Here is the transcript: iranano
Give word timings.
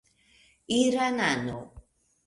iranano 0.79 1.61